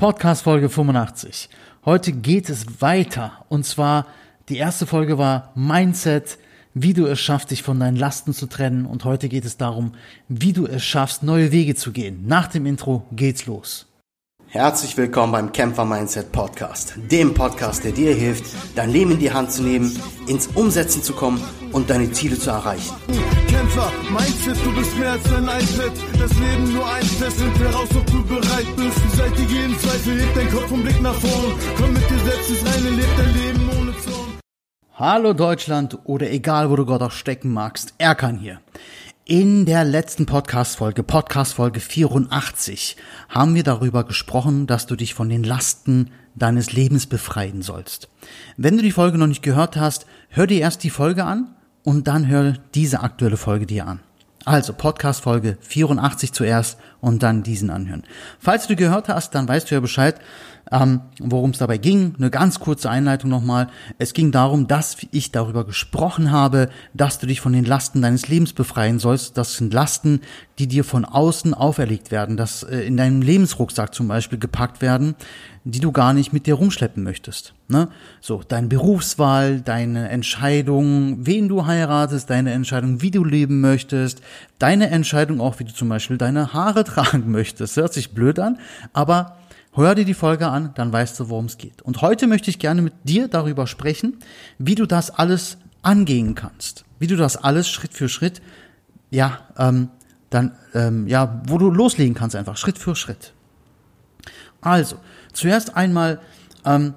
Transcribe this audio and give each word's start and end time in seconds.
Podcast 0.00 0.44
Folge 0.44 0.70
85. 0.70 1.50
Heute 1.84 2.12
geht 2.12 2.48
es 2.48 2.80
weiter 2.80 3.44
und 3.50 3.66
zwar 3.66 4.06
die 4.48 4.56
erste 4.56 4.86
Folge 4.86 5.18
war 5.18 5.52
Mindset, 5.54 6.38
wie 6.72 6.94
du 6.94 7.04
es 7.04 7.20
schaffst, 7.20 7.50
dich 7.50 7.62
von 7.62 7.78
deinen 7.78 7.98
Lasten 7.98 8.32
zu 8.32 8.46
trennen 8.46 8.86
und 8.86 9.04
heute 9.04 9.28
geht 9.28 9.44
es 9.44 9.58
darum, 9.58 9.92
wie 10.26 10.54
du 10.54 10.66
es 10.66 10.82
schaffst, 10.82 11.22
neue 11.22 11.52
Wege 11.52 11.74
zu 11.74 11.92
gehen. 11.92 12.26
Nach 12.26 12.46
dem 12.48 12.64
Intro 12.64 13.06
geht's 13.12 13.44
los. 13.44 13.89
Herzlich 14.52 14.96
willkommen 14.96 15.30
beim 15.30 15.52
Kämpfer 15.52 15.84
Mindset 15.84 16.32
Podcast, 16.32 16.94
dem 16.96 17.34
Podcast, 17.34 17.84
der 17.84 17.92
dir 17.92 18.12
hilft, 18.12 18.46
dein 18.74 18.90
Leben 18.90 19.12
in 19.12 19.20
die 19.20 19.32
Hand 19.32 19.52
zu 19.52 19.62
nehmen, 19.62 19.96
ins 20.26 20.48
Umsetzen 20.48 21.04
zu 21.04 21.12
kommen 21.12 21.40
und 21.70 21.88
deine 21.88 22.10
Ziele 22.10 22.36
zu 22.36 22.50
erreichen. 22.50 22.92
Kämpfer, 23.46 23.92
Mindset, 24.10 24.56
du 24.64 24.74
bist 24.74 24.98
mehr 24.98 25.12
als 25.12 25.32
ein 25.32 25.44
iPad. 25.44 25.92
Das 26.18 26.32
Leben 26.36 26.74
nur 26.74 26.84
ein 26.84 27.00
Test, 27.00 27.36
find 27.36 27.58
heraus, 27.60 27.88
ob 27.96 28.06
du 28.06 28.24
bereit 28.24 28.66
bist. 28.76 29.10
Beseitige 29.12 29.52
jeden 29.52 29.78
Zweifel, 29.78 30.20
heb 30.20 30.34
dein 30.34 30.50
Kopf 30.50 30.70
und 30.72 30.82
Blick 30.82 31.00
nach 31.00 31.14
vorn. 31.14 31.52
Komm 31.76 31.92
mit 31.92 32.10
dir 32.10 32.18
selbst 32.18 32.50
ins 32.50 32.66
Reine, 32.66 32.90
leb 32.90 33.08
dein 33.16 33.34
Leben 33.34 33.70
ohne 33.78 33.98
Zorn. 33.98 34.38
Hallo 34.94 35.32
Deutschland 35.32 35.96
oder 36.06 36.28
egal, 36.28 36.70
wo 36.70 36.76
du 36.76 36.86
Gott 36.86 37.02
auch 37.02 37.12
stecken 37.12 37.52
magst, 37.52 37.94
Erkan 37.98 38.36
hier. 38.36 38.60
In 39.26 39.66
der 39.66 39.84
letzten 39.84 40.26
Podcast-Folge, 40.26 41.02
Podcast-Folge 41.02 41.78
84, 41.78 42.96
haben 43.28 43.54
wir 43.54 43.62
darüber 43.62 44.02
gesprochen, 44.04 44.66
dass 44.66 44.86
du 44.86 44.96
dich 44.96 45.14
von 45.14 45.28
den 45.28 45.44
Lasten 45.44 46.10
deines 46.34 46.72
Lebens 46.72 47.06
befreien 47.06 47.62
sollst. 47.62 48.08
Wenn 48.56 48.76
du 48.76 48.82
die 48.82 48.90
Folge 48.90 49.18
noch 49.18 49.26
nicht 49.26 49.42
gehört 49.42 49.76
hast, 49.76 50.06
hör 50.30 50.46
dir 50.46 50.60
erst 50.60 50.82
die 50.84 50.90
Folge 50.90 51.24
an 51.24 51.54
und 51.84 52.08
dann 52.08 52.28
hör 52.28 52.54
diese 52.74 53.00
aktuelle 53.00 53.36
Folge 53.36 53.66
dir 53.66 53.86
an. 53.86 54.00
Also 54.46 54.72
Podcast 54.72 55.20
Folge 55.20 55.58
84 55.60 56.32
zuerst 56.32 56.78
und 57.00 57.22
dann 57.22 57.42
diesen 57.42 57.68
anhören. 57.68 58.04
Falls 58.38 58.66
du 58.66 58.74
gehört 58.74 59.08
hast, 59.08 59.34
dann 59.34 59.46
weißt 59.46 59.70
du 59.70 59.74
ja 59.74 59.80
Bescheid, 59.80 60.18
ähm, 60.72 61.00
worum 61.18 61.50
es 61.50 61.58
dabei 61.58 61.78
ging. 61.78 62.14
Eine 62.18 62.30
ganz 62.30 62.60
kurze 62.60 62.90
Einleitung 62.90 63.30
nochmal. 63.30 63.68
Es 63.98 64.12
ging 64.12 64.30
darum, 64.30 64.66
dass 64.66 64.96
ich 65.10 65.32
darüber 65.32 65.64
gesprochen 65.64 66.30
habe, 66.30 66.68
dass 66.94 67.18
du 67.18 67.26
dich 67.26 67.40
von 67.40 67.52
den 67.52 67.64
Lasten 67.64 68.02
deines 68.02 68.28
Lebens 68.28 68.52
befreien 68.52 68.98
sollst. 68.98 69.36
Das 69.36 69.54
sind 69.56 69.74
Lasten, 69.74 70.20
die 70.58 70.68
dir 70.68 70.84
von 70.84 71.04
außen 71.04 71.54
auferlegt 71.54 72.10
werden, 72.10 72.36
dass 72.36 72.62
äh, 72.62 72.80
in 72.80 72.96
deinem 72.96 73.22
Lebensrucksack 73.22 73.94
zum 73.94 74.08
Beispiel 74.08 74.38
gepackt 74.38 74.80
werden, 74.82 75.14
die 75.64 75.80
du 75.80 75.92
gar 75.92 76.12
nicht 76.12 76.32
mit 76.32 76.46
dir 76.46 76.54
rumschleppen 76.54 77.02
möchtest. 77.02 77.54
Ne? 77.68 77.88
So, 78.20 78.42
deine 78.46 78.68
Berufswahl, 78.68 79.60
deine 79.60 80.08
Entscheidung, 80.08 81.26
wen 81.26 81.48
du 81.48 81.66
heiratest, 81.66 82.30
deine 82.30 82.52
Entscheidung, 82.52 83.02
wie 83.02 83.10
du 83.10 83.24
leben 83.24 83.60
möchtest, 83.60 84.22
deine 84.58 84.90
Entscheidung 84.90 85.40
auch, 85.40 85.58
wie 85.58 85.64
du 85.64 85.72
zum 85.72 85.88
Beispiel 85.88 86.16
deine 86.16 86.52
Haare 86.52 86.84
tragen 86.84 87.30
möchtest. 87.30 87.76
Hört 87.76 87.92
sich 87.92 88.12
blöd 88.12 88.38
an, 88.38 88.58
aber 88.92 89.36
Hör 89.72 89.94
dir 89.94 90.04
die 90.04 90.14
Folge 90.14 90.48
an, 90.48 90.72
dann 90.74 90.92
weißt 90.92 91.20
du, 91.20 91.28
worum 91.28 91.44
es 91.44 91.56
geht. 91.56 91.82
Und 91.82 92.02
heute 92.02 92.26
möchte 92.26 92.50
ich 92.50 92.58
gerne 92.58 92.82
mit 92.82 92.94
dir 93.04 93.28
darüber 93.28 93.66
sprechen, 93.68 94.18
wie 94.58 94.74
du 94.74 94.84
das 94.86 95.10
alles 95.10 95.58
angehen 95.82 96.34
kannst, 96.34 96.84
wie 96.98 97.06
du 97.06 97.16
das 97.16 97.36
alles 97.36 97.68
Schritt 97.68 97.94
für 97.94 98.08
Schritt, 98.08 98.42
ja, 99.10 99.38
ähm, 99.56 99.88
dann, 100.28 100.52
ähm, 100.74 101.06
ja, 101.06 101.42
wo 101.46 101.58
du 101.58 101.70
loslegen 101.70 102.14
kannst 102.14 102.36
einfach, 102.36 102.56
Schritt 102.56 102.78
für 102.78 102.96
Schritt. 102.96 103.32
Also, 104.60 104.96
zuerst 105.32 105.76
einmal 105.76 106.20
ähm, 106.64 106.94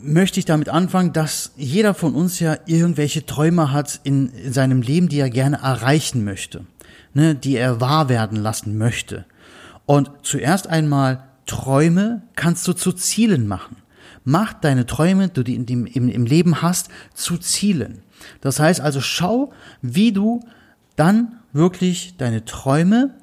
möchte 0.00 0.38
ich 0.38 0.44
damit 0.46 0.68
anfangen, 0.68 1.12
dass 1.12 1.52
jeder 1.56 1.94
von 1.94 2.14
uns 2.14 2.40
ja 2.40 2.56
irgendwelche 2.66 3.26
Träume 3.26 3.72
hat 3.72 4.00
in, 4.04 4.30
in 4.30 4.52
seinem 4.52 4.82
Leben, 4.82 5.08
die 5.08 5.20
er 5.20 5.30
gerne 5.30 5.58
erreichen 5.58 6.24
möchte, 6.24 6.64
ne, 7.12 7.34
die 7.34 7.56
er 7.56 7.80
wahr 7.80 8.08
werden 8.08 8.38
lassen 8.38 8.78
möchte. 8.78 9.24
Und 9.84 10.10
zuerst 10.22 10.68
einmal 10.68 11.24
Träume 11.46 12.22
kannst 12.36 12.66
du 12.68 12.72
zu 12.72 12.92
Zielen 12.92 13.46
machen. 13.46 13.76
Mach 14.24 14.52
deine 14.52 14.86
Träume, 14.86 15.28
die 15.28 15.44
du 15.44 15.72
im, 15.72 15.86
im, 15.86 16.08
im 16.08 16.26
Leben 16.26 16.62
hast, 16.62 16.88
zu 17.14 17.38
Zielen. 17.38 18.02
Das 18.40 18.60
heißt 18.60 18.80
also, 18.80 19.00
schau, 19.00 19.52
wie 19.80 20.12
du 20.12 20.40
dann 20.96 21.40
wirklich 21.52 22.16
deine 22.16 22.44
Träume 22.44 23.14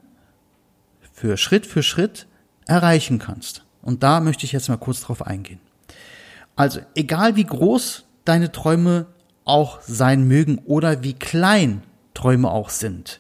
für 1.14 1.38
Schritt 1.38 1.66
für 1.66 1.84
Schritt 1.84 2.28
erreichen 2.66 3.20
kannst. 3.20 3.66
Und 3.82 4.04
da 4.04 4.20
möchte 4.20 4.46
ich 4.46 4.52
jetzt 4.52 4.70
mal 4.70 4.78
kurz 4.78 5.02
drauf 5.02 5.26
eingehen. 5.26 5.60
Also, 6.56 6.82
egal 6.96 7.36
wie 7.36 7.46
groß 7.46 8.06
deine 8.26 8.52
Träume 8.52 9.08
auch 9.46 9.82
sein 9.82 10.28
mögen 10.28 10.60
oder 10.66 11.04
wie 11.04 11.14
klein 11.14 11.84
Träume 12.14 12.52
auch 12.52 12.70
sind, 12.70 13.20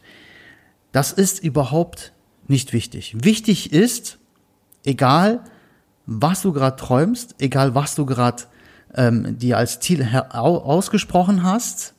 das 0.92 1.12
ist 1.12 1.44
überhaupt 1.44 2.14
nicht 2.48 2.74
wichtig. 2.74 3.16
Wichtig 3.24 3.72
ist, 3.72 4.18
egal 4.84 5.42
was 6.06 6.42
du 6.42 6.54
gerade 6.54 6.76
träumst, 6.76 7.36
egal 7.40 7.76
was 7.76 7.94
du 7.94 8.06
gerade 8.06 8.44
ähm, 8.96 9.38
dir 9.38 9.58
als 9.58 9.80
Ziel 9.80 10.04
ausgesprochen 10.32 11.44
hast, 11.44 11.94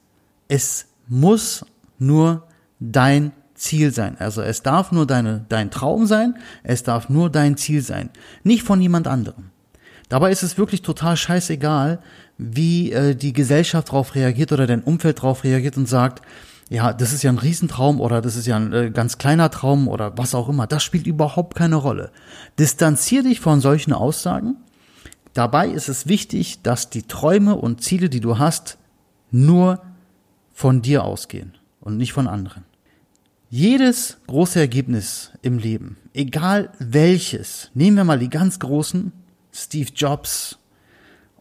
es 0.48 0.86
muss 1.06 1.64
nur 1.98 2.48
dein 2.80 3.32
Ziel 3.54 3.92
sein. 3.92 4.16
Also 4.18 4.42
es 4.42 4.62
darf 4.62 4.90
nur 4.90 5.06
deine, 5.06 5.44
dein 5.48 5.70
Traum 5.70 6.06
sein, 6.06 6.34
es 6.64 6.82
darf 6.82 7.08
nur 7.08 7.30
dein 7.30 7.56
Ziel 7.56 7.82
sein, 7.82 8.10
nicht 8.42 8.64
von 8.64 8.80
jemand 8.80 9.06
anderem. 9.06 9.50
Dabei 10.08 10.32
ist 10.32 10.42
es 10.42 10.58
wirklich 10.58 10.82
total 10.82 11.16
scheißegal, 11.16 12.00
wie 12.36 12.90
äh, 12.90 13.14
die 13.14 13.32
Gesellschaft 13.32 13.88
darauf 13.88 14.16
reagiert 14.16 14.50
oder 14.50 14.66
dein 14.66 14.82
Umfeld 14.82 15.18
darauf 15.18 15.44
reagiert 15.44 15.76
und 15.76 15.86
sagt, 15.86 16.22
ja, 16.70 16.92
das 16.92 17.12
ist 17.12 17.24
ja 17.24 17.32
ein 17.32 17.38
Riesentraum 17.38 18.00
oder 18.00 18.22
das 18.22 18.36
ist 18.36 18.46
ja 18.46 18.54
ein 18.54 18.72
äh, 18.72 18.90
ganz 18.90 19.18
kleiner 19.18 19.50
Traum 19.50 19.88
oder 19.88 20.16
was 20.16 20.36
auch 20.36 20.48
immer. 20.48 20.68
Das 20.68 20.84
spielt 20.84 21.08
überhaupt 21.08 21.56
keine 21.56 21.74
Rolle. 21.74 22.12
Distanzier 22.60 23.24
dich 23.24 23.40
von 23.40 23.60
solchen 23.60 23.92
Aussagen. 23.92 24.56
Dabei 25.34 25.68
ist 25.68 25.88
es 25.88 26.06
wichtig, 26.06 26.62
dass 26.62 26.88
die 26.88 27.02
Träume 27.02 27.56
und 27.56 27.82
Ziele, 27.82 28.08
die 28.08 28.20
du 28.20 28.38
hast, 28.38 28.78
nur 29.32 29.82
von 30.52 30.80
dir 30.80 31.02
ausgehen 31.02 31.58
und 31.80 31.96
nicht 31.96 32.12
von 32.12 32.28
anderen. 32.28 32.64
Jedes 33.48 34.18
große 34.28 34.60
Ergebnis 34.60 35.32
im 35.42 35.58
Leben, 35.58 35.96
egal 36.14 36.70
welches, 36.78 37.72
nehmen 37.74 37.96
wir 37.96 38.04
mal 38.04 38.20
die 38.20 38.30
ganz 38.30 38.60
großen, 38.60 39.10
Steve 39.52 39.90
Jobs 39.92 40.56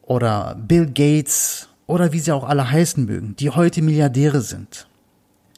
oder 0.01 0.55
Bill 0.55 0.87
Gates 0.87 1.69
oder 1.85 2.13
wie 2.13 2.19
sie 2.19 2.31
auch 2.31 2.45
alle 2.45 2.71
heißen 2.71 3.05
mögen, 3.05 3.35
die 3.35 3.51
heute 3.51 3.83
Milliardäre 3.83 4.41
sind. 4.41 4.88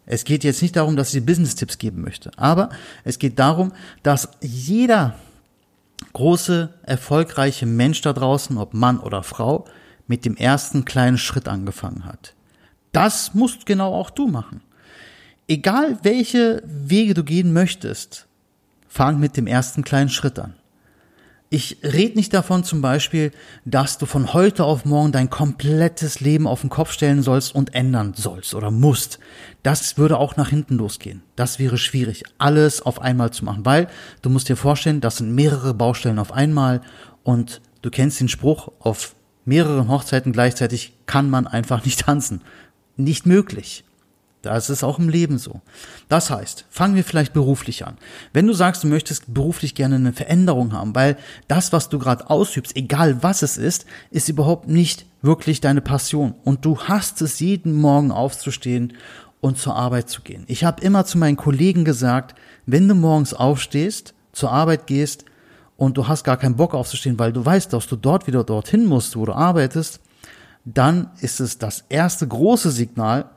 Es 0.06 0.24
geht 0.24 0.44
jetzt 0.44 0.62
nicht 0.62 0.76
darum, 0.76 0.96
dass 0.96 1.14
ich 1.14 1.26
Business-Tipps 1.26 1.78
geben 1.78 2.02
möchte, 2.02 2.32
aber 2.38 2.70
es 3.04 3.20
geht 3.20 3.40
darum, 3.40 3.72
dass 4.04 4.30
jeder 4.42 5.16
große, 6.14 6.74
erfolgreiche 6.84 7.66
Mensch 7.66 8.02
da 8.02 8.14
draußen, 8.14 8.58
ob 8.58 8.74
Mann 8.74 9.00
oder 9.00 9.24
Frau, 9.24 9.66
mit 10.08 10.26
dem 10.26 10.36
ersten 10.36 10.84
kleinen 10.84 11.18
Schritt 11.18 11.48
angefangen 11.48 12.06
hat. 12.06 12.34
Das 12.92 13.34
musst 13.34 13.66
genau 13.66 13.94
auch 13.94 14.10
du 14.10 14.28
machen. 14.28 14.62
Egal 15.48 16.00
welche 16.04 16.62
Wege 16.66 17.14
du 17.14 17.24
gehen 17.24 17.54
möchtest, 17.54 18.28
fang 18.88 19.20
mit 19.20 19.38
dem 19.38 19.48
ersten 19.48 19.84
kleinen 19.84 20.10
Schritt 20.10 20.40
an. 20.40 20.56
Ich 21.54 21.80
rede 21.84 22.16
nicht 22.16 22.34
davon 22.34 22.64
zum 22.64 22.82
Beispiel, 22.82 23.34
dass 23.66 23.98
du 23.98 24.06
von 24.06 24.32
heute 24.32 24.64
auf 24.64 24.86
morgen 24.86 25.12
dein 25.12 25.30
komplettes 25.30 26.22
Leben 26.22 26.48
auf 26.48 26.62
den 26.62 26.70
Kopf 26.70 26.94
stellen 26.94 27.24
sollst 27.24 27.54
und 27.54 27.76
ändern 27.76 28.14
sollst 28.16 28.56
oder 28.56 28.72
musst. 28.72 29.20
Das 29.62 29.98
würde 29.98 30.18
auch 30.18 30.38
nach 30.38 30.48
hinten 30.48 30.76
losgehen. 30.76 31.24
Das 31.36 31.60
wäre 31.60 31.78
schwierig, 31.78 32.24
alles 32.38 32.82
auf 32.82 33.02
einmal 33.02 33.32
zu 33.32 33.44
machen, 33.44 33.66
weil 33.66 33.90
du 34.22 34.30
musst 34.30 34.48
dir 34.48 34.56
vorstellen, 34.56 35.02
das 35.02 35.18
sind 35.18 35.36
mehrere 35.36 35.74
Baustellen 35.74 36.20
auf 36.20 36.32
einmal 36.32 36.80
und 37.24 37.60
du 37.82 37.90
kennst 37.90 38.22
den 38.22 38.30
Spruch, 38.30 38.72
auf 38.80 39.14
mehreren 39.44 39.90
Hochzeiten 39.90 40.32
gleichzeitig 40.32 40.94
kann 41.06 41.30
man 41.30 41.48
einfach 41.48 41.84
nicht 41.84 42.00
tanzen. 42.00 42.44
Nicht 42.96 43.26
möglich. 43.26 43.84
Das 44.42 44.72
ist 44.72 44.84
auch 44.84 44.98
im 44.98 45.10
Leben 45.10 45.38
so. 45.38 45.62
Das 46.10 46.32
heißt, 46.32 46.66
fangen 46.70 46.96
wir 46.96 47.04
vielleicht 47.04 47.34
beruflich 47.34 47.86
an. 47.86 47.98
Wenn 48.34 48.48
du 48.48 48.54
sagst, 48.54 48.84
du 48.84 48.88
möchtest 48.88 49.32
beruflich 49.32 49.76
gerne 49.76 49.96
eine 49.96 50.14
Veränderung 50.14 50.74
haben, 50.74 50.96
weil 50.96 51.18
das, 51.48 51.72
was 51.72 51.90
du 51.90 52.00
gerade 52.00 52.30
ausübst, 52.30 52.76
egal 52.76 53.22
was 53.22 53.44
es 53.44 53.58
ist, 53.58 53.86
ist 54.10 54.30
überhaupt 54.30 54.68
nicht 54.68 55.06
wirklich 55.22 55.62
deine 55.62 55.82
Passion. 55.82 56.34
Und 56.44 56.66
du 56.66 56.80
hast 56.80 57.22
es, 57.22 57.40
jeden 57.40 57.74
Morgen 57.74 58.12
aufzustehen 58.12 58.94
und 59.42 59.58
zur 59.58 59.76
Arbeit 59.76 60.10
zu 60.10 60.22
gehen. 60.22 60.44
Ich 60.48 60.64
habe 60.64 60.82
immer 60.82 61.06
zu 61.06 61.20
meinen 61.20 61.38
Kollegen 61.38 61.86
gesagt, 61.86 62.36
wenn 62.66 62.88
du 62.88 62.96
morgens 62.96 63.34
aufstehst, 63.34 64.16
zur 64.32 64.52
Arbeit 64.52 64.88
gehst 64.88 65.26
und 65.78 65.98
du 65.98 66.08
hast 66.08 66.24
gar 66.24 66.38
keinen 66.38 66.56
Bock 66.56 66.74
aufzustehen, 66.74 67.20
weil 67.20 67.34
du 67.34 67.46
weißt, 67.46 67.74
dass 67.74 67.88
du 67.88 67.96
dort 67.96 68.28
wieder 68.28 68.44
dorthin 68.44 68.86
musst, 68.86 69.16
wo 69.16 69.26
du 69.26 69.34
arbeitest, 69.34 70.00
dann 70.66 71.12
ist 71.22 71.40
es 71.40 71.58
das 71.58 71.86
erste 71.90 72.28
große 72.28 72.72
Signal, 72.72 73.30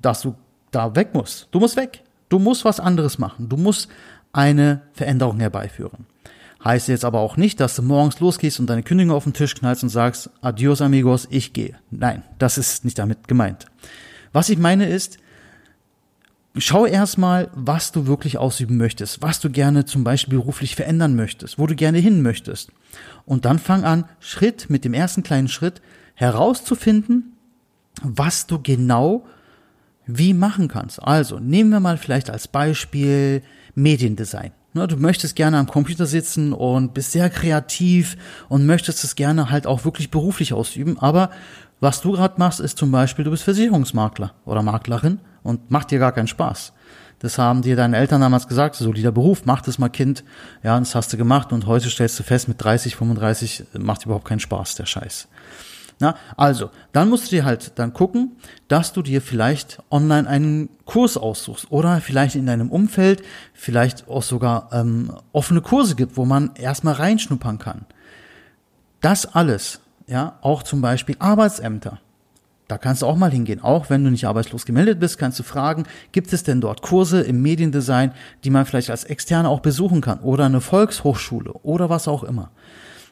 dass 0.00 0.22
du 0.22 0.34
da 0.70 0.94
weg 0.94 1.14
musst. 1.14 1.48
Du 1.50 1.60
musst 1.60 1.76
weg. 1.76 2.02
Du 2.28 2.38
musst 2.38 2.64
was 2.64 2.80
anderes 2.80 3.18
machen. 3.18 3.48
Du 3.48 3.56
musst 3.56 3.88
eine 4.32 4.82
Veränderung 4.92 5.40
herbeiführen. 5.40 6.06
Heißt 6.62 6.88
jetzt 6.88 7.04
aber 7.04 7.20
auch 7.20 7.36
nicht, 7.36 7.60
dass 7.60 7.76
du 7.76 7.82
morgens 7.82 8.20
losgehst 8.20 8.58
und 8.58 8.68
deine 8.68 8.82
Kündigung 8.82 9.14
auf 9.14 9.24
den 9.24 9.32
Tisch 9.32 9.54
knallst 9.54 9.84
und 9.84 9.88
sagst, 9.88 10.30
adios 10.40 10.82
amigos, 10.82 11.26
ich 11.30 11.52
gehe. 11.52 11.76
Nein, 11.90 12.22
das 12.38 12.58
ist 12.58 12.84
nicht 12.84 12.98
damit 12.98 13.28
gemeint. 13.28 13.66
Was 14.32 14.48
ich 14.48 14.58
meine 14.58 14.88
ist, 14.88 15.18
Schau 16.60 16.86
erstmal, 16.86 17.50
was 17.54 17.92
du 17.92 18.06
wirklich 18.06 18.38
ausüben 18.38 18.78
möchtest, 18.78 19.22
was 19.22 19.38
du 19.38 19.50
gerne 19.50 19.84
zum 19.84 20.02
Beispiel 20.02 20.38
beruflich 20.38 20.74
verändern 20.74 21.14
möchtest, 21.14 21.58
wo 21.58 21.66
du 21.66 21.76
gerne 21.76 21.98
hin 21.98 22.22
möchtest. 22.22 22.72
Und 23.26 23.44
dann 23.44 23.58
fang 23.58 23.84
an, 23.84 24.06
Schritt 24.18 24.68
mit 24.68 24.84
dem 24.84 24.94
ersten 24.94 25.22
kleinen 25.22 25.48
Schritt 25.48 25.80
herauszufinden, 26.14 27.36
was 28.02 28.46
du 28.46 28.60
genau 28.60 29.24
wie 30.08 30.34
machen 30.34 30.66
kannst. 30.66 31.00
Also 31.00 31.38
nehmen 31.38 31.70
wir 31.70 31.80
mal 31.80 31.98
vielleicht 31.98 32.30
als 32.30 32.48
Beispiel 32.48 33.42
Mediendesign. 33.74 34.50
Ne, 34.74 34.88
du 34.88 34.96
möchtest 34.96 35.36
gerne 35.36 35.58
am 35.58 35.66
Computer 35.66 36.06
sitzen 36.06 36.52
und 36.52 36.94
bist 36.94 37.12
sehr 37.12 37.30
kreativ 37.30 38.16
und 38.48 38.66
möchtest 38.66 39.04
es 39.04 39.16
gerne 39.16 39.50
halt 39.50 39.66
auch 39.66 39.84
wirklich 39.84 40.10
beruflich 40.10 40.52
ausüben. 40.52 40.98
Aber 40.98 41.30
was 41.80 42.00
du 42.00 42.12
gerade 42.12 42.34
machst, 42.38 42.58
ist 42.60 42.76
zum 42.76 42.90
Beispiel, 42.90 43.24
du 43.24 43.30
bist 43.30 43.44
Versicherungsmakler 43.44 44.34
oder 44.44 44.62
Maklerin 44.62 45.20
und 45.42 45.70
macht 45.70 45.90
dir 45.90 45.98
gar 45.98 46.12
keinen 46.12 46.26
Spaß. 46.26 46.72
Das 47.20 47.38
haben 47.38 47.62
dir 47.62 47.76
deine 47.76 47.96
Eltern 47.96 48.20
damals 48.20 48.46
gesagt, 48.46 48.76
solider 48.76 49.12
Beruf, 49.12 49.42
mach 49.44 49.60
das 49.60 49.78
mal 49.78 49.88
Kind. 49.88 50.22
Ja, 50.62 50.78
das 50.78 50.94
hast 50.94 51.12
du 51.12 51.16
gemacht 51.16 51.52
und 51.52 51.66
heute 51.66 51.90
stellst 51.90 52.18
du 52.18 52.22
fest, 52.22 52.48
mit 52.48 52.62
30, 52.62 52.96
35 52.96 53.64
macht 53.78 54.04
überhaupt 54.04 54.26
keinen 54.26 54.40
Spaß, 54.40 54.76
der 54.76 54.86
Scheiß. 54.86 55.28
Na, 56.00 56.14
also, 56.36 56.70
dann 56.92 57.08
musst 57.08 57.26
du 57.26 57.36
dir 57.36 57.44
halt 57.44 57.72
dann 57.76 57.92
gucken, 57.92 58.36
dass 58.68 58.92
du 58.92 59.02
dir 59.02 59.20
vielleicht 59.20 59.82
online 59.90 60.28
einen 60.28 60.68
Kurs 60.84 61.16
aussuchst 61.16 61.72
oder 61.72 62.00
vielleicht 62.00 62.36
in 62.36 62.46
deinem 62.46 62.70
Umfeld 62.70 63.22
vielleicht 63.52 64.08
auch 64.08 64.22
sogar 64.22 64.70
ähm, 64.72 65.12
offene 65.32 65.60
Kurse 65.60 65.96
gibt, 65.96 66.16
wo 66.16 66.24
man 66.24 66.52
erstmal 66.54 66.94
reinschnuppern 66.94 67.58
kann. 67.58 67.84
Das 69.00 69.26
alles, 69.26 69.80
ja, 70.06 70.38
auch 70.40 70.62
zum 70.62 70.80
Beispiel 70.80 71.16
Arbeitsämter. 71.18 71.98
Da 72.68 72.76
kannst 72.76 73.02
du 73.02 73.06
auch 73.06 73.16
mal 73.16 73.30
hingehen. 73.30 73.62
Auch 73.62 73.88
wenn 73.88 74.04
du 74.04 74.10
nicht 74.10 74.26
arbeitslos 74.26 74.66
gemeldet 74.66 75.00
bist, 75.00 75.18
kannst 75.18 75.38
du 75.38 75.42
fragen, 75.42 75.84
gibt 76.12 76.32
es 76.32 76.42
denn 76.42 76.60
dort 76.60 76.82
Kurse 76.82 77.22
im 77.22 77.40
Mediendesign, 77.40 78.12
die 78.44 78.50
man 78.50 78.66
vielleicht 78.66 78.90
als 78.90 79.04
Externe 79.04 79.48
auch 79.48 79.60
besuchen 79.60 80.02
kann 80.02 80.20
oder 80.20 80.44
eine 80.44 80.60
Volkshochschule 80.60 81.52
oder 81.62 81.88
was 81.88 82.06
auch 82.06 82.22
immer. 82.22 82.50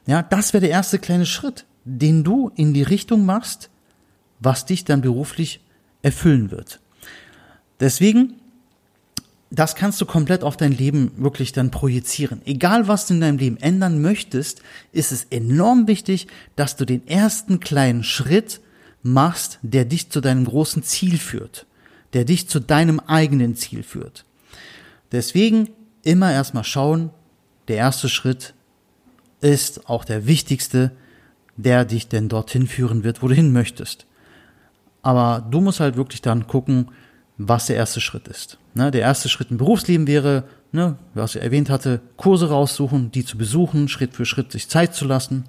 Ja, 0.07 0.23
das 0.23 0.53
wäre 0.53 0.61
der 0.61 0.71
erste 0.71 0.99
kleine 0.99 1.27
Schritt 1.27 1.65
den 1.87 2.25
du 2.25 2.51
in 2.57 2.75
die 2.75 2.83
Richtung 2.83 3.25
machst, 3.25 3.71
was 4.41 4.67
dich 4.67 4.85
dann 4.85 5.01
beruflich 5.01 5.61
erfüllen 6.03 6.51
wird. 6.51 6.81
Deswegen, 7.81 8.35
das 9.51 9.77
kannst 9.77 10.01
du 10.01 10.07
komplett 10.07 10.43
auf 10.43 10.57
dein 10.57 10.73
Leben 10.73 11.13
wirklich 11.17 11.53
dann 11.53 11.71
projizieren. 11.71 12.43
Egal 12.45 12.89
was 12.89 13.07
du 13.07 13.15
in 13.15 13.21
deinem 13.21 13.39
Leben 13.39 13.57
ändern 13.59 14.03
möchtest, 14.03 14.61
ist 14.93 15.13
es 15.13 15.25
enorm 15.31 15.87
wichtig, 15.87 16.27
dass 16.57 16.77
du 16.77 16.85
den 16.85 17.07
ersten 17.07 17.61
kleinen 17.61 18.03
Schritt 18.03 18.61
machst, 19.03 19.61
der 19.63 19.85
dich 19.85 20.11
zu 20.11 20.21
deinem 20.21 20.45
großen 20.45 20.83
Ziel 20.83 21.19
führt, 21.19 21.67
der 22.13 22.25
dich 22.25 22.49
zu 22.49 22.59
deinem 22.59 22.99
eigenen 22.99 23.55
Ziel 23.55 23.85
führt. 23.85 24.25
Deswegen 25.13 25.71
immer 26.03 26.33
erstmal 26.33 26.65
schauen, 26.65 27.11
der 27.69 27.77
erste 27.77 28.09
Schritt 28.09 28.55
ist 29.41 29.89
auch 29.89 30.05
der 30.05 30.27
wichtigste, 30.27 30.91
der 31.57 31.85
dich 31.85 32.09
denn 32.09 32.29
dorthin 32.29 32.67
führen 32.67 33.05
wird, 33.05 33.23
wo 33.23 33.29
du 33.29 33.35
hin 33.35 33.53
möchtest. 33.53 34.07
Aber 35.03 35.47
du 35.51 35.61
musst 35.61 35.81
halt 35.81 35.97
wirklich 35.97 36.23
dann 36.23 36.47
gucken, 36.47 36.91
was 37.39 37.67
der 37.67 37.77
erste 37.77 38.01
Schritt 38.01 38.29
ist. 38.29 38.59
Ne, 38.75 38.91
der 38.91 39.03
erste 39.03 39.29
Schritt 39.29 39.51
im 39.51 39.57
Berufsleben 39.57 40.07
wäre, 40.07 40.45
ne, 40.73 40.97
was 41.15 41.35
ich 41.35 41.43
erwähnt 41.43 41.71
hatte, 41.71 42.01
Kurse 42.17 42.49
raussuchen, 42.49 43.11
die 43.13 43.25
zu 43.25 43.39
besuchen, 43.39 43.89
Schritt 43.89 44.15
für 44.15 44.27
Schritt 44.27 44.53
sich 44.53 44.69
Zeit 44.69 44.95
zu 44.95 45.05
lassen. 45.05 45.45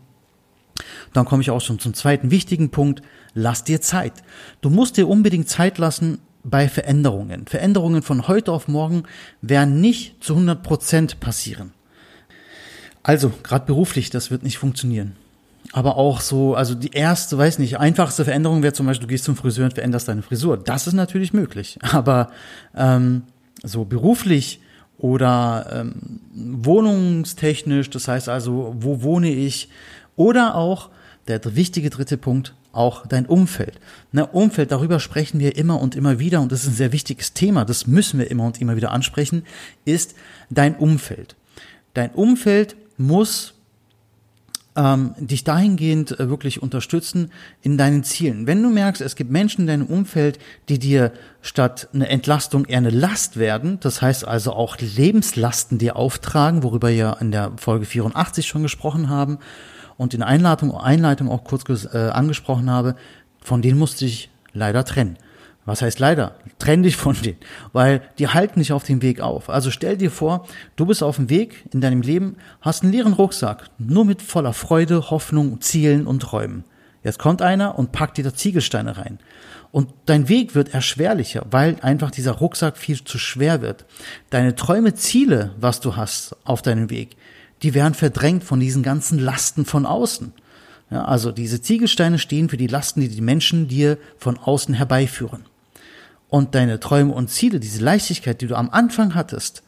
Dann 1.13 1.25
komme 1.25 1.41
ich 1.41 1.49
auch 1.49 1.61
schon 1.61 1.79
zum 1.79 1.93
zweiten 1.93 2.29
wichtigen 2.29 2.69
Punkt. 2.69 3.01
Lass 3.33 3.63
dir 3.63 3.81
Zeit. 3.81 4.13
Du 4.61 4.69
musst 4.69 4.97
dir 4.97 5.07
unbedingt 5.07 5.49
Zeit 5.49 5.77
lassen 5.77 6.19
bei 6.43 6.69
Veränderungen. 6.69 7.47
Veränderungen 7.47 8.03
von 8.03 8.27
heute 8.27 8.51
auf 8.51 8.67
morgen 8.67 9.03
werden 9.41 9.81
nicht 9.81 10.23
zu 10.23 10.33
100 10.33 10.61
Prozent 10.61 11.19
passieren. 11.19 11.73
Also, 13.01 13.31
gerade 13.41 13.65
beruflich, 13.65 14.09
das 14.09 14.31
wird 14.31 14.43
nicht 14.43 14.57
funktionieren 14.57 15.15
aber 15.73 15.97
auch 15.97 16.21
so, 16.21 16.55
also 16.55 16.75
die 16.75 16.91
erste, 16.91 17.37
weiß 17.37 17.59
nicht, 17.59 17.79
einfachste 17.79 18.25
Veränderung 18.25 18.63
wäre 18.63 18.73
zum 18.73 18.85
Beispiel, 18.85 19.07
du 19.07 19.11
gehst 19.11 19.25
zum 19.25 19.35
Friseur 19.35 19.65
und 19.65 19.73
veränderst 19.73 20.07
deine 20.07 20.21
Frisur. 20.21 20.57
Das 20.57 20.87
ist 20.87 20.93
natürlich 20.93 21.33
möglich. 21.33 21.77
Aber 21.91 22.31
ähm, 22.75 23.23
so 23.63 23.85
beruflich 23.85 24.61
oder 24.97 25.67
ähm, 25.71 26.21
wohnungstechnisch, 26.33 27.89
das 27.89 28.07
heißt 28.07 28.29
also, 28.29 28.75
wo 28.79 29.01
wohne 29.01 29.29
ich? 29.29 29.69
Oder 30.15 30.55
auch, 30.55 30.89
der 31.27 31.41
wichtige 31.55 31.89
dritte 31.89 32.17
Punkt, 32.17 32.53
auch 32.71 33.05
dein 33.05 33.25
Umfeld. 33.25 33.79
Ne, 34.11 34.25
Umfeld, 34.25 34.71
darüber 34.71 34.99
sprechen 34.99 35.39
wir 35.39 35.57
immer 35.57 35.81
und 35.81 35.95
immer 35.95 36.19
wieder 36.19 36.41
und 36.41 36.51
das 36.51 36.63
ist 36.63 36.69
ein 36.69 36.75
sehr 36.75 36.91
wichtiges 36.91 37.33
Thema, 37.33 37.65
das 37.65 37.87
müssen 37.87 38.19
wir 38.19 38.31
immer 38.31 38.45
und 38.45 38.61
immer 38.61 38.75
wieder 38.75 38.91
ansprechen, 38.91 39.43
ist 39.83 40.15
dein 40.49 40.75
Umfeld. 40.75 41.35
Dein 41.93 42.11
Umfeld 42.11 42.75
muss 42.97 43.55
ähm, 44.77 45.15
dich 45.17 45.43
dahingehend 45.43 46.17
äh, 46.19 46.29
wirklich 46.29 46.61
unterstützen 46.61 47.31
in 47.61 47.77
deinen 47.77 48.03
Zielen. 48.03 48.45
Wenn 48.45 48.61
du 48.61 48.69
merkst, 48.69 49.01
es 49.01 49.15
gibt 49.15 49.31
Menschen 49.31 49.61
in 49.61 49.67
deinem 49.67 49.87
Umfeld, 49.87 50.37
die 50.69 50.77
dir 50.77 51.11
statt 51.41 51.89
eine 51.93 52.07
Entlastung 52.07 52.65
eher 52.65 52.77
eine 52.77 52.91
Last 52.91 53.37
werden, 53.37 53.79
das 53.81 54.01
heißt 54.01 54.27
also 54.27 54.53
auch 54.53 54.77
Lebenslasten 54.77 55.79
dir 55.79 55.95
auftragen, 55.95 56.61
worüber 56.61 56.89
wir 56.89 57.17
in 57.19 57.31
der 57.31 57.53
Folge 57.57 57.85
84 57.85 58.47
schon 58.47 58.61
gesprochen 58.61 59.09
haben 59.09 59.39
und 59.97 60.13
in 60.13 60.21
Einleitung, 60.21 60.71
Einleitung 60.77 61.29
auch 61.29 61.43
kurz 61.43 61.63
äh, 61.91 61.97
angesprochen 61.97 62.69
habe, 62.69 62.95
von 63.41 63.63
denen 63.63 63.79
musste 63.79 64.05
ich 64.05 64.29
leider 64.53 64.85
trennen. 64.85 65.17
Was 65.67 65.81
heißt 65.81 65.99
leider? 65.99 66.35
Trenn 66.59 66.81
dich 66.81 66.95
von 66.95 67.13
denen, 67.21 67.39
weil 67.73 68.01
die 68.19 68.29
halten 68.29 68.59
dich 68.59 68.71
auf 68.71 68.85
dem 68.85 69.01
Weg 69.01 69.19
auf. 69.19 69.49
Also 69.49 69.69
stell 69.69 69.97
dir 69.97 70.09
vor, 70.09 70.47
du 70.77 70.85
bist 70.85 71.03
auf 71.03 71.17
dem 71.17 71.29
Weg 71.29 71.65
in 71.73 71.81
deinem 71.81 72.01
Leben, 72.01 72.37
hast 72.61 72.83
einen 72.83 72.93
leeren 72.93 73.11
Rucksack, 73.11 73.69
nur 73.77 74.05
mit 74.05 74.21
voller 74.21 74.53
Freude, 74.53 75.09
Hoffnung, 75.11 75.59
Zielen 75.59 76.07
und 76.07 76.21
Träumen. 76.21 76.63
Jetzt 77.03 77.19
kommt 77.19 77.41
einer 77.41 77.77
und 77.77 77.91
packt 77.91 78.17
dir 78.17 78.23
da 78.23 78.33
Ziegelsteine 78.33 78.97
rein. 78.97 79.19
Und 79.73 79.89
dein 80.05 80.29
Weg 80.29 80.55
wird 80.55 80.73
erschwerlicher, 80.73 81.45
weil 81.51 81.75
einfach 81.81 82.11
dieser 82.11 82.31
Rucksack 82.31 82.77
viel 82.77 83.03
zu 83.03 83.17
schwer 83.17 83.61
wird. 83.61 83.83
Deine 84.29 84.55
Träume, 84.55 84.93
Ziele, 84.93 85.53
was 85.59 85.81
du 85.81 85.97
hast 85.97 86.37
auf 86.45 86.61
deinem 86.61 86.89
Weg, 86.89 87.17
die 87.61 87.73
werden 87.73 87.93
verdrängt 87.93 88.45
von 88.45 88.61
diesen 88.61 88.83
ganzen 88.83 89.19
Lasten 89.19 89.65
von 89.65 89.85
außen. 89.85 90.31
Ja, 90.91 91.03
also 91.03 91.33
diese 91.33 91.61
Ziegelsteine 91.61 92.19
stehen 92.19 92.47
für 92.47 92.55
die 92.55 92.67
Lasten, 92.67 93.01
die 93.01 93.09
die 93.09 93.19
Menschen 93.19 93.67
dir 93.67 93.97
von 94.17 94.37
außen 94.37 94.73
herbeiführen 94.73 95.43
und 96.29 96.55
deine 96.55 96.79
Träume 96.79 97.13
und 97.13 97.29
Ziele, 97.29 97.59
diese 97.59 97.83
Leichtigkeit, 97.83 98.41
die 98.41 98.47
du 98.47 98.55
am 98.55 98.69
Anfang 98.69 99.15
hattest, 99.15 99.63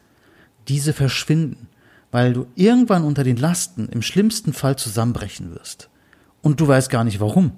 diese 0.68 0.92
verschwinden, 0.92 1.68
weil 2.10 2.32
du 2.32 2.46
irgendwann 2.54 3.04
unter 3.04 3.24
den 3.24 3.36
Lasten 3.36 3.88
im 3.88 4.02
schlimmsten 4.02 4.52
Fall 4.52 4.76
zusammenbrechen 4.76 5.54
wirst. 5.54 5.88
Und 6.42 6.60
du 6.60 6.68
weißt 6.68 6.90
gar 6.90 7.04
nicht 7.04 7.20
warum. 7.20 7.52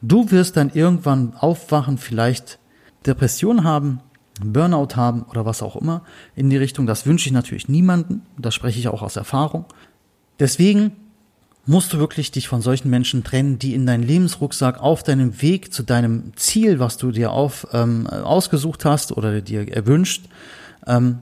Du 0.00 0.30
wirst 0.30 0.56
dann 0.56 0.70
irgendwann 0.70 1.34
aufwachen, 1.34 1.98
vielleicht 1.98 2.58
Depression 3.06 3.64
haben, 3.64 4.00
Burnout 4.40 4.94
haben 4.94 5.22
oder 5.22 5.44
was 5.44 5.62
auch 5.62 5.76
immer 5.76 6.02
in 6.36 6.48
die 6.48 6.56
Richtung. 6.56 6.86
Das 6.86 7.06
wünsche 7.06 7.28
ich 7.28 7.32
natürlich 7.32 7.68
niemanden. 7.68 8.22
Das 8.38 8.54
spreche 8.54 8.78
ich 8.78 8.88
auch 8.88 9.02
aus 9.02 9.16
Erfahrung. 9.16 9.64
Deswegen 10.38 10.92
musst 11.68 11.92
du 11.92 11.98
wirklich 11.98 12.30
dich 12.30 12.48
von 12.48 12.62
solchen 12.62 12.88
Menschen 12.88 13.24
trennen, 13.24 13.58
die 13.58 13.74
in 13.74 13.84
deinen 13.84 14.02
Lebensrucksack 14.02 14.80
auf 14.80 15.02
deinem 15.02 15.42
Weg 15.42 15.70
zu 15.72 15.82
deinem 15.82 16.32
Ziel, 16.34 16.78
was 16.78 16.96
du 16.96 17.12
dir 17.12 17.30
auf, 17.30 17.66
ähm, 17.74 18.06
ausgesucht 18.06 18.86
hast 18.86 19.12
oder 19.12 19.42
dir 19.42 19.70
erwünscht, 19.70 20.24
ähm, 20.86 21.18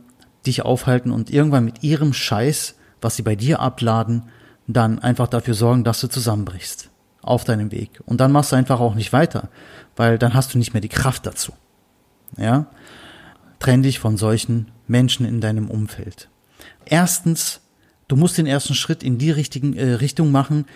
dich 0.47 0.63
aufhalten 0.63 1.11
und 1.11 1.31
irgendwann 1.31 1.65
mit 1.65 1.83
ihrem 1.83 2.13
Scheiß, 2.13 2.77
was 3.01 3.17
sie 3.17 3.23
bei 3.23 3.35
dir 3.35 3.59
abladen, 3.59 4.23
dann 4.69 5.01
einfach 5.01 5.27
dafür 5.27 5.55
sorgen, 5.55 5.83
dass 5.83 6.01
du 6.01 6.07
zusammenbrichst 6.07 6.91
auf 7.23 7.43
deinem 7.43 7.73
Weg. 7.73 8.01
Und 8.07 8.21
dann 8.21 8.31
machst 8.31 8.53
du 8.53 8.57
einfach 8.57 8.79
auch 8.79 8.95
nicht 8.95 9.13
weiter, 9.13 9.49
weil 9.97 10.17
dann 10.17 10.35
hast 10.35 10.55
du 10.55 10.59
nicht 10.59 10.73
mehr 10.73 10.81
die 10.81 10.89
Kraft 10.89 11.27
dazu. 11.27 11.55
Ja? 12.37 12.67
Trenn 13.59 13.83
dich 13.83 13.99
von 13.99 14.17
solchen 14.17 14.71
Menschen 14.87 15.27
in 15.27 15.41
deinem 15.41 15.69
Umfeld. 15.69 16.29
Erstens, 16.85 17.63
Du 18.09 18.17
musst 18.17 18.39
den 18.39 18.47
ersten 18.47 18.75
Schritt 18.75 19.03
in 19.03 19.19
die 19.19 19.31
richtigen, 19.31 19.75
äh, 19.75 19.95
Richtung 19.95 20.31
machen, 20.31 20.67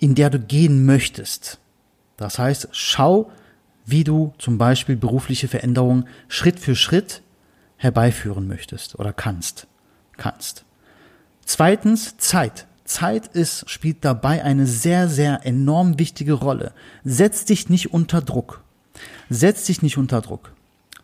in 0.00 0.14
der 0.14 0.30
du 0.30 0.38
gehen 0.38 0.86
möchtest. 0.86 1.58
Das 2.16 2.38
heißt, 2.38 2.68
schau, 2.72 3.30
wie 3.86 4.04
du 4.04 4.32
zum 4.38 4.58
Beispiel 4.58 4.96
berufliche 4.96 5.48
Veränderungen 5.48 6.08
Schritt 6.28 6.58
für 6.58 6.74
Schritt 6.74 7.22
herbeiführen 7.76 8.46
möchtest 8.46 8.98
oder 8.98 9.12
kannst. 9.12 9.66
Kannst. 10.16 10.64
Zweitens, 11.44 12.16
Zeit. 12.16 12.66
Zeit 12.84 13.28
ist, 13.28 13.68
spielt 13.68 14.04
dabei 14.04 14.44
eine 14.44 14.66
sehr, 14.66 15.08
sehr 15.08 15.40
enorm 15.44 15.98
wichtige 15.98 16.34
Rolle. 16.34 16.72
Setz 17.02 17.44
dich 17.44 17.68
nicht 17.68 17.92
unter 17.92 18.20
Druck. 18.20 18.62
Setz 19.30 19.64
dich 19.64 19.82
nicht 19.82 19.96
unter 19.96 20.20
Druck. 20.20 20.52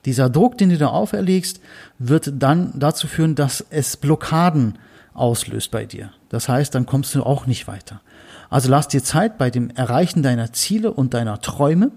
Dieser 0.05 0.31
Druck, 0.31 0.57
den 0.59 0.71
du 0.71 0.79
da 0.79 0.89
auferlegst, 0.89 1.61
wird 1.99 2.33
dann 2.35 2.73
dazu 2.79 3.07
führen, 3.07 3.35
dass 3.35 3.65
es 3.71 3.97
Blockaden 3.97 4.79
auslöst 5.15 5.71
bei 5.71 5.87
dir. 5.87 6.13
Das 6.29 6.49
heißt, 6.49 6.75
dann 6.75 6.87
kommst 6.87 7.15
du 7.15 7.23
auch 7.23 7.47
nicht 7.47 7.69
weiter. 7.69 8.01
Also 8.49 8.69
lass 8.69 8.89
dir 8.89 9.03
Zeit 9.03 9.39
bei 9.39 9.51
dem 9.51 9.71
Erreichen 9.71 10.23
deiner 10.23 10.53
Ziele 10.53 10.93
und 10.93 11.15
deiner 11.15 11.41
Träume 11.41 11.93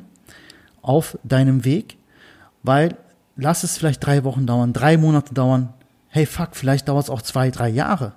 auf 0.81 1.17
deinem 1.23 1.65
Weg, 1.65 1.97
weil 2.61 2.97
lass 3.35 3.63
es 3.63 3.77
vielleicht 3.77 4.05
drei 4.05 4.23
Wochen 4.23 4.45
dauern, 4.45 4.73
drei 4.73 4.97
Monate 4.97 5.33
dauern. 5.33 5.73
Hey, 6.09 6.25
fuck, 6.25 6.49
vielleicht 6.55 6.87
dauert 6.87 7.05
es 7.05 7.09
auch 7.09 7.21
zwei, 7.21 7.49
drei 7.49 7.69
Jahre. 7.69 8.13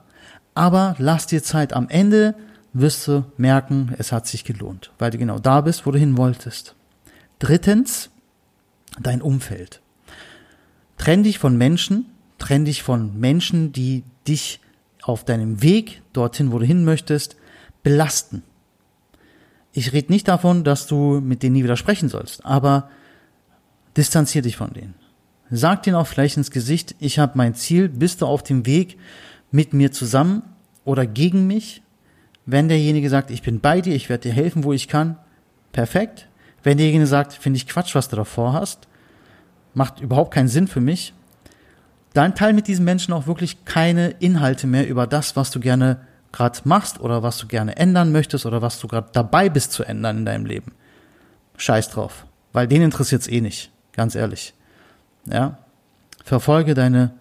Aber 0.55 0.97
lass 0.99 1.26
dir 1.26 1.43
Zeit. 1.43 1.73
Am 1.73 1.88
Ende 1.88 2.35
wirst 2.73 3.07
du 3.09 3.25
merken, 3.37 3.95
es 3.99 4.12
hat 4.12 4.26
sich 4.26 4.45
gelohnt, 4.45 4.91
weil 4.99 5.11
du 5.11 5.19
genau 5.19 5.38
da 5.38 5.62
bist, 5.62 5.87
wo 5.87 5.91
du 5.91 5.99
hin 5.99 6.17
wolltest. 6.17 6.75
Drittens, 7.38 8.11
dein 8.99 9.23
Umfeld. 9.23 9.81
Trenn 10.99 11.23
dich 11.23 11.38
von 11.38 11.57
Menschen, 11.57 12.07
trenn 12.38 12.65
dich 12.65 12.83
von 12.83 13.19
Menschen, 13.19 13.73
die 13.73 14.05
dich 14.26 14.61
auf 15.06 15.25
deinem 15.25 15.62
Weg 15.62 16.02
dorthin, 16.12 16.50
wo 16.50 16.58
du 16.58 16.66
hin 16.66 16.84
möchtest, 16.84 17.36
belasten. 17.84 18.42
Ich 19.72 19.92
rede 19.92 20.12
nicht 20.12 20.26
davon, 20.26 20.64
dass 20.64 20.88
du 20.88 21.20
mit 21.20 21.42
denen 21.42 21.54
nie 21.54 21.62
wieder 21.62 21.76
sprechen 21.76 22.08
sollst, 22.08 22.44
aber 22.44 22.90
distanzier 23.96 24.42
dich 24.42 24.56
von 24.56 24.72
denen. 24.72 24.94
Sag 25.48 25.84
denen 25.84 25.94
auch 25.94 26.08
vielleicht 26.08 26.36
ins 26.36 26.50
Gesicht, 26.50 26.96
ich 26.98 27.20
habe 27.20 27.32
mein 27.36 27.54
Ziel, 27.54 27.88
bist 27.88 28.20
du 28.20 28.26
auf 28.26 28.42
dem 28.42 28.66
Weg 28.66 28.98
mit 29.52 29.75
mir 29.75 29.92
zusammen 29.92 30.42
oder 30.84 31.06
gegen 31.06 31.46
mich? 31.46 31.82
Wenn 32.46 32.68
derjenige 32.68 33.08
sagt, 33.08 33.30
ich 33.30 33.42
bin 33.42 33.60
bei 33.60 33.80
dir, 33.80 33.94
ich 33.94 34.08
werde 34.08 34.28
dir 34.28 34.34
helfen, 34.34 34.64
wo 34.64 34.72
ich 34.72 34.88
kann, 34.88 35.18
perfekt. 35.70 36.28
Wenn 36.64 36.78
derjenige 36.78 37.06
sagt, 37.06 37.32
finde 37.32 37.58
ich 37.58 37.68
Quatsch, 37.68 37.94
was 37.94 38.08
du 38.08 38.16
davor 38.16 38.54
hast, 38.54 38.88
macht 39.72 40.00
überhaupt 40.00 40.34
keinen 40.34 40.48
Sinn 40.48 40.66
für 40.66 40.80
mich, 40.80 41.12
dann 42.16 42.35
teil 42.35 42.52
mit 42.52 42.66
diesen 42.66 42.85
Menschen 42.85 43.12
auch 43.12 43.26
wirklich 43.26 43.64
keine 43.64 44.08
Inhalte 44.08 44.66
mehr 44.66 44.88
über 44.88 45.06
das, 45.06 45.37
was 45.37 45.50
du 45.50 45.61
gerne 45.61 46.00
gerade 46.32 46.61
machst 46.64 47.00
oder 47.00 47.23
was 47.23 47.38
du 47.38 47.46
gerne 47.46 47.76
ändern 47.76 48.12
möchtest 48.12 48.46
oder 48.46 48.62
was 48.62 48.78
du 48.80 48.88
gerade 48.88 49.08
dabei 49.12 49.49
bist 49.49 49.73
zu 49.73 49.85
ändern 49.85 50.18
in 50.18 50.25
deinem 50.25 50.46
Leben. 50.46 50.73
Scheiß 51.56 51.90
drauf, 51.90 52.26
weil 52.52 52.68
den 52.68 52.82
interessiert's 52.82 53.28
eh 53.28 53.40
nicht, 53.40 53.70
ganz 53.92 54.14
ehrlich. 54.14 54.54
Ja? 55.26 55.58
Verfolge 56.25 56.75
deine 56.75 57.12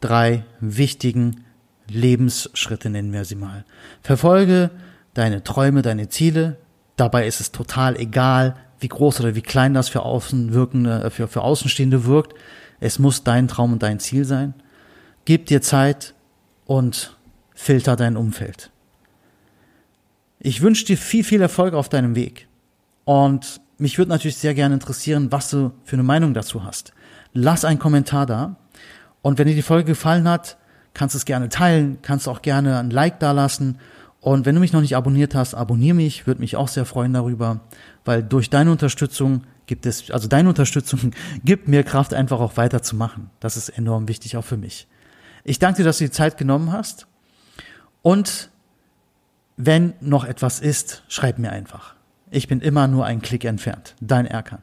drei 0.00 0.44
wichtigen 0.60 1.44
Lebensschritte, 1.88 2.90
nennen 2.90 3.12
wir 3.12 3.24
sie 3.24 3.36
mal. 3.36 3.64
Verfolge 4.02 4.70
deine 5.14 5.42
Träume, 5.42 5.82
deine 5.82 6.08
Ziele. 6.08 6.56
Dabei 6.96 7.26
ist 7.26 7.40
es 7.40 7.52
total 7.52 7.96
egal, 7.96 8.56
wie 8.80 8.88
groß 8.88 9.20
oder 9.20 9.34
wie 9.34 9.42
klein 9.42 9.74
das 9.74 9.88
für 9.88 10.02
Außenwirkende, 10.02 11.10
für, 11.10 11.28
für 11.28 11.42
Außenstehende 11.42 12.04
wirkt. 12.04 12.34
Es 12.80 12.98
muss 12.98 13.24
dein 13.24 13.48
Traum 13.48 13.72
und 13.72 13.82
dein 13.82 14.00
Ziel 14.00 14.24
sein. 14.24 14.54
Gib 15.24 15.46
dir 15.46 15.62
Zeit 15.62 16.14
und 16.64 17.16
filter 17.54 17.96
dein 17.96 18.16
Umfeld. 18.16 18.70
Ich 20.40 20.62
wünsche 20.62 20.84
dir 20.84 20.96
viel, 20.96 21.24
viel 21.24 21.40
Erfolg 21.40 21.74
auf 21.74 21.88
deinem 21.88 22.14
Weg. 22.14 22.46
Und 23.04 23.60
mich 23.78 23.98
würde 23.98 24.10
natürlich 24.10 24.36
sehr 24.36 24.54
gerne 24.54 24.74
interessieren, 24.74 25.32
was 25.32 25.50
du 25.50 25.72
für 25.84 25.96
eine 25.96 26.02
Meinung 26.02 26.34
dazu 26.34 26.64
hast. 26.64 26.92
Lass 27.32 27.64
einen 27.64 27.78
Kommentar 27.78 28.26
da. 28.26 28.56
Und 29.22 29.38
wenn 29.38 29.48
dir 29.48 29.54
die 29.54 29.62
Folge 29.62 29.86
gefallen 29.86 30.28
hat, 30.28 30.56
kannst 30.94 31.14
du 31.14 31.18
es 31.18 31.24
gerne 31.24 31.48
teilen, 31.48 31.98
kannst 32.02 32.28
auch 32.28 32.42
gerne 32.42 32.78
ein 32.78 32.90
Like 32.90 33.18
da 33.20 33.32
lassen. 33.32 33.78
Und 34.20 34.46
wenn 34.46 34.54
du 34.54 34.60
mich 34.60 34.72
noch 34.72 34.80
nicht 34.80 34.96
abonniert 34.96 35.34
hast, 35.34 35.54
abonniere 35.54 35.94
mich, 35.94 36.26
würde 36.26 36.40
mich 36.40 36.56
auch 36.56 36.68
sehr 36.68 36.84
freuen 36.84 37.12
darüber, 37.12 37.60
weil 38.04 38.22
durch 38.22 38.50
deine 38.50 38.70
Unterstützung 38.72 39.42
gibt 39.68 39.86
es, 39.86 40.10
also 40.10 40.26
deine 40.26 40.48
Unterstützung 40.48 41.12
gibt 41.44 41.68
mir 41.68 41.84
Kraft, 41.84 42.12
einfach 42.12 42.40
auch 42.40 42.56
weiterzumachen. 42.56 43.30
Das 43.38 43.56
ist 43.56 43.68
enorm 43.68 44.08
wichtig 44.08 44.36
auch 44.36 44.44
für 44.44 44.56
mich. 44.56 44.88
Ich 45.44 45.60
danke 45.60 45.78
dir, 45.78 45.84
dass 45.84 45.98
du 45.98 46.04
die 46.04 46.10
Zeit 46.10 46.36
genommen 46.36 46.72
hast. 46.72 47.06
Und 48.02 48.50
wenn 49.56 49.94
noch 50.00 50.24
etwas 50.24 50.58
ist, 50.60 51.04
schreib 51.08 51.38
mir 51.38 51.52
einfach. 51.52 51.94
Ich 52.30 52.48
bin 52.48 52.60
immer 52.60 52.88
nur 52.88 53.06
einen 53.06 53.22
Klick 53.22 53.44
entfernt. 53.44 53.94
Dein 54.00 54.26
Erkan. 54.26 54.62